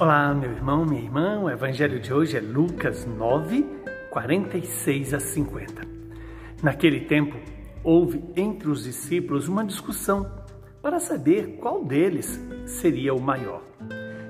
Olá, 0.00 0.32
meu 0.32 0.52
irmão, 0.52 0.86
minha 0.86 1.02
irmã. 1.02 1.40
O 1.40 1.50
evangelho 1.50 1.98
de 1.98 2.14
hoje 2.14 2.36
é 2.36 2.40
Lucas 2.40 3.04
9, 3.04 3.66
46 4.10 5.12
a 5.12 5.18
50. 5.18 5.82
Naquele 6.62 7.00
tempo, 7.00 7.36
houve 7.82 8.22
entre 8.36 8.68
os 8.68 8.84
discípulos 8.84 9.48
uma 9.48 9.64
discussão 9.64 10.30
para 10.80 11.00
saber 11.00 11.56
qual 11.60 11.84
deles 11.84 12.40
seria 12.64 13.12
o 13.12 13.20
maior. 13.20 13.60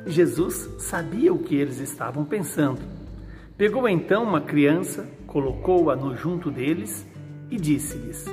Jesus 0.07 0.71
sabia 0.79 1.35
o 1.35 1.39
que 1.41 1.57
eles 1.57 1.81
estavam 1.81 2.25
pensando. 2.25 2.81
Pegou 3.55 3.87
então 3.87 4.23
uma 4.23 4.41
criança, 4.41 5.07
colocou-a 5.27 5.95
no 5.95 6.17
junto 6.17 6.51
deles 6.51 7.07
e 7.51 7.57
disse-lhes: 7.57 8.25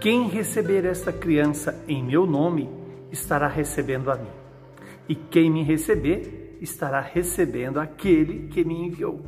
Quem 0.00 0.28
receber 0.28 0.84
esta 0.84 1.12
criança 1.12 1.82
em 1.88 2.00
meu 2.00 2.24
nome, 2.24 2.70
estará 3.10 3.48
recebendo 3.48 4.08
a 4.08 4.14
mim. 4.14 4.44
E 5.08 5.16
quem 5.16 5.50
me 5.50 5.64
receber, 5.64 6.44
estará 6.64 7.00
recebendo 7.00 7.78
aquele 7.78 8.48
que 8.48 8.64
me 8.64 8.86
enviou. 8.86 9.20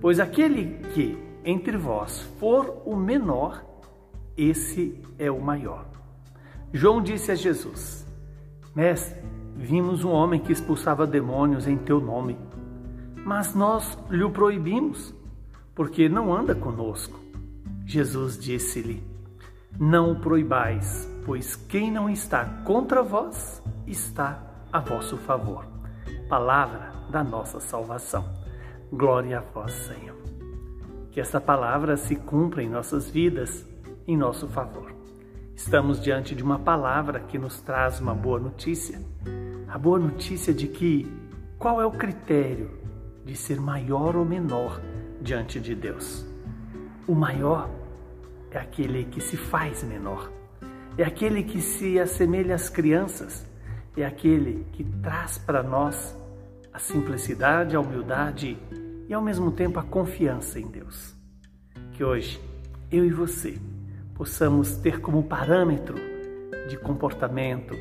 Pois 0.00 0.20
aquele 0.20 0.78
que 0.92 1.18
entre 1.44 1.76
vós 1.76 2.20
for 2.38 2.82
o 2.84 2.96
menor, 2.96 3.64
esse 4.36 5.00
é 5.18 5.30
o 5.30 5.40
maior. 5.40 5.86
João 6.72 7.02
disse 7.02 7.32
a 7.32 7.34
Jesus: 7.34 8.06
Mestre, 8.74 9.20
vimos 9.56 10.04
um 10.04 10.10
homem 10.10 10.40
que 10.40 10.52
expulsava 10.52 11.06
demônios 11.06 11.66
em 11.66 11.76
teu 11.76 12.00
nome, 12.00 12.36
mas 13.24 13.54
nós 13.54 13.98
lhe 14.10 14.28
proibimos, 14.30 15.14
porque 15.74 16.08
não 16.08 16.34
anda 16.34 16.54
conosco. 16.54 17.18
Jesus 17.86 18.38
disse-lhe: 18.38 19.02
Não 19.78 20.12
o 20.12 20.20
proibais, 20.20 21.08
pois 21.24 21.56
quem 21.56 21.90
não 21.90 22.10
está 22.10 22.44
contra 22.64 23.02
vós 23.02 23.62
está 23.86 24.42
a 24.72 24.80
vosso 24.80 25.16
favor 25.18 25.73
palavra 26.34 26.92
da 27.08 27.22
nossa 27.22 27.60
salvação. 27.60 28.24
Glória 28.92 29.38
a 29.38 29.40
vós, 29.40 29.70
Senhor. 29.70 30.16
Que 31.12 31.20
essa 31.20 31.40
palavra 31.40 31.96
se 31.96 32.16
cumpra 32.16 32.60
em 32.60 32.68
nossas 32.68 33.08
vidas, 33.08 33.64
em 34.04 34.16
nosso 34.16 34.48
favor. 34.48 34.92
Estamos 35.54 36.00
diante 36.00 36.34
de 36.34 36.42
uma 36.42 36.58
palavra 36.58 37.20
que 37.20 37.38
nos 37.38 37.60
traz 37.60 38.00
uma 38.00 38.12
boa 38.12 38.40
notícia. 38.40 39.00
A 39.68 39.78
boa 39.78 39.96
notícia 39.96 40.52
de 40.52 40.66
que 40.66 41.06
qual 41.56 41.80
é 41.80 41.86
o 41.86 41.92
critério 41.92 42.68
de 43.24 43.36
ser 43.36 43.60
maior 43.60 44.16
ou 44.16 44.24
menor 44.24 44.80
diante 45.22 45.60
de 45.60 45.72
Deus? 45.72 46.26
O 47.06 47.14
maior 47.14 47.70
é 48.50 48.58
aquele 48.58 49.04
que 49.04 49.20
se 49.20 49.36
faz 49.36 49.84
menor. 49.84 50.32
É 50.98 51.04
aquele 51.04 51.44
que 51.44 51.60
se 51.60 51.96
assemelha 52.00 52.56
às 52.56 52.68
crianças 52.68 53.46
é 53.96 54.04
aquele 54.04 54.66
que 54.72 54.82
traz 54.82 55.38
para 55.38 55.62
nós 55.62 56.16
a 56.74 56.78
simplicidade, 56.80 57.76
a 57.76 57.80
humildade 57.80 58.58
e 59.08 59.14
ao 59.14 59.22
mesmo 59.22 59.52
tempo 59.52 59.78
a 59.78 59.82
confiança 59.84 60.58
em 60.58 60.66
Deus. 60.66 61.14
Que 61.92 62.02
hoje 62.02 62.40
eu 62.90 63.06
e 63.06 63.10
você 63.10 63.56
possamos 64.14 64.76
ter 64.78 65.00
como 65.00 65.22
parâmetro 65.22 65.94
de 66.68 66.76
comportamento, 66.76 67.74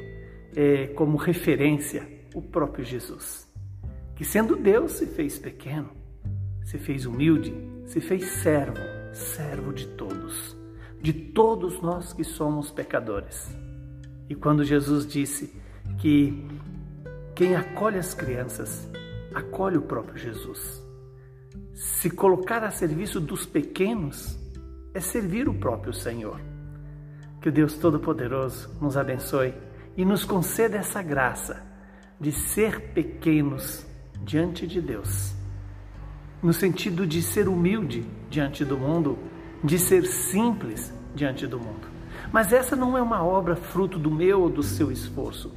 é, 0.55 0.87
como 0.87 1.17
referência, 1.17 2.07
o 2.35 2.41
próprio 2.41 2.85
Jesus, 2.85 3.51
que 4.15 4.23
sendo 4.23 4.55
Deus 4.55 4.93
se 4.93 5.07
fez 5.07 5.37
pequeno, 5.37 5.89
se 6.63 6.77
fez 6.77 7.05
humilde, 7.05 7.53
se 7.85 7.99
fez 7.99 8.25
servo, 8.41 8.77
servo 9.11 9.73
de 9.73 9.87
todos, 9.87 10.55
de 11.01 11.13
todos 11.13 11.81
nós 11.81 12.13
que 12.13 12.23
somos 12.23 12.71
pecadores. 12.71 13.55
E 14.29 14.35
quando 14.35 14.63
Jesus 14.63 15.05
disse: 15.05 15.53
que 15.97 16.45
quem 17.35 17.55
acolhe 17.55 17.97
as 17.97 18.13
crianças 18.13 18.87
acolhe 19.33 19.77
o 19.77 19.81
próprio 19.81 20.17
Jesus. 20.17 20.83
Se 21.73 22.09
colocar 22.09 22.63
a 22.63 22.69
serviço 22.69 23.19
dos 23.19 23.43
pequenos 23.45 24.37
é 24.93 24.99
servir 24.99 25.49
o 25.49 25.53
próprio 25.53 25.93
Senhor. 25.93 26.39
Que 27.41 27.49
o 27.49 27.51
Deus 27.51 27.73
Todo-Poderoso 27.73 28.69
nos 28.79 28.95
abençoe 28.95 29.53
e 29.97 30.05
nos 30.05 30.23
conceda 30.23 30.77
essa 30.77 31.01
graça 31.01 31.63
de 32.19 32.31
ser 32.31 32.93
pequenos 32.93 33.85
diante 34.23 34.67
de 34.67 34.79
Deus, 34.79 35.33
no 36.41 36.53
sentido 36.53 37.05
de 37.05 37.21
ser 37.21 37.49
humilde 37.49 38.05
diante 38.29 38.63
do 38.63 38.77
mundo, 38.77 39.17
de 39.63 39.79
ser 39.79 40.05
simples 40.05 40.93
diante 41.15 41.47
do 41.47 41.59
mundo. 41.59 41.87
Mas 42.31 42.53
essa 42.53 42.75
não 42.75 42.97
é 42.97 43.01
uma 43.01 43.23
obra 43.23 43.55
fruto 43.55 43.97
do 43.97 44.11
meu 44.11 44.41
ou 44.41 44.49
do 44.49 44.63
seu 44.63 44.91
esforço 44.91 45.51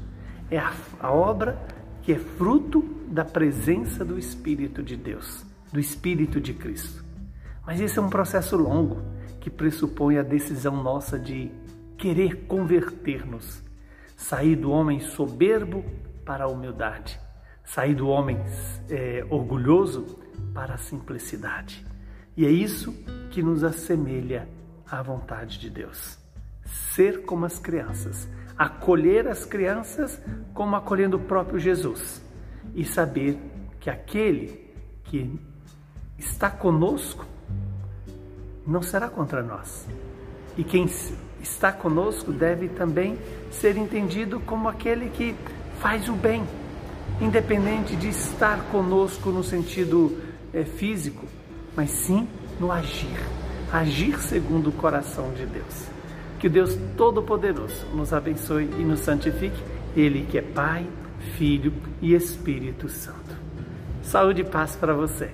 é 0.51 0.59
a, 0.59 0.73
a 1.01 1.13
obra 1.13 1.59
que 2.03 2.13
é 2.13 2.19
fruto 2.19 2.83
da 3.09 3.25
presença 3.25 4.05
do 4.05 4.19
Espírito 4.19 4.83
de 4.83 4.97
Deus, 4.97 5.45
do 5.73 5.81
Espírito 5.81 6.41
de 6.41 6.55
Cristo. 6.55 7.05
Mas 7.67 7.81
esse 7.81 7.99
é 7.99 8.03
um 8.03 8.09
processo 8.09 8.57
longo 8.57 9.03
que 9.41 9.51
pressupõe 9.51 10.19
a 10.19 10.23
decisão 10.23 10.83
nossa 10.83 11.19
de 11.19 11.51
querer 11.99 12.47
converter-nos, 12.47 13.63
sair 14.17 14.55
do 14.57 14.71
homem 14.71 15.01
soberbo 15.01 15.85
para 16.25 16.45
a 16.45 16.49
humildade, 16.49 17.19
sair 17.65 17.95
do 17.95 18.09
homem 18.09 18.39
é, 18.89 19.27
orgulhoso 19.29 20.19
para 20.55 20.75
a 20.75 20.79
simplicidade. 20.79 21.85
E 22.37 22.45
é 22.45 22.51
isso 22.51 22.93
que 23.31 23.43
nos 23.43 23.65
assemelha 23.65 24.49
à 24.89 25.03
vontade 25.03 25.59
de 25.59 25.71
Deus. 25.71 26.19
Ser 26.65 27.25
como 27.25 27.47
as 27.47 27.59
crianças, 27.59 28.29
acolher 28.59 29.29
as 29.29 29.45
crianças 29.45 30.21
como 30.55 30.77
acolhendo 30.77 31.17
o 31.17 31.21
próprio 31.21 31.59
Jesus 31.59 32.23
e 32.75 32.85
saber 32.85 33.39
que 33.81 33.91
aquele 33.91 34.73
que 35.05 35.39
está 36.19 36.51
conosco 36.51 37.25
não 38.67 38.83
será 38.83 39.09
contra 39.09 39.43
nós. 39.43 39.87
E 40.57 40.65
quem 40.65 40.89
está 41.41 41.71
conosco 41.71 42.33
deve 42.33 42.69
também 42.69 43.19
ser 43.51 43.77
entendido 43.77 44.41
como 44.41 44.69
aquele 44.69 45.11
que 45.11 45.35
faz 45.79 46.09
o 46.09 46.15
bem, 46.15 46.43
independente 47.21 47.95
de 47.95 48.09
estar 48.09 48.59
conosco 48.71 49.31
no 49.31 49.45
sentido 49.45 50.19
é, 50.53 50.65
físico, 50.65 51.27
mas 51.77 51.91
sim 51.91 52.27
no 52.59 52.73
agir, 52.73 53.19
agir 53.73 54.19
segundo 54.21 54.71
o 54.71 54.73
coração 54.73 55.31
de 55.35 55.47
Deus. 55.47 55.97
Que 56.39 56.49
Deus 56.49 56.79
Todo-Poderoso 56.97 57.87
nos 57.95 58.13
abençoe 58.13 58.65
e 58.65 58.85
nos 58.85 59.01
santifique, 59.01 59.63
Ele 59.97 60.27
que 60.31 60.39
é 60.39 60.43
Pai, 60.43 60.87
Filho 61.37 61.73
e 62.03 62.15
Espírito 62.15 62.89
Santo. 62.89 63.37
Saúde 64.03 64.43
e 64.43 64.45
paz 64.45 64.77
para 64.77 64.95
você. 64.95 65.31